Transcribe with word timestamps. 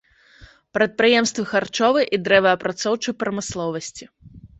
Прадпрыемствы 0.77 1.43
харчовай 1.51 2.05
і 2.17 2.19
дрэваапрацоўчай 2.29 3.13
прамысловасці. 3.21 4.09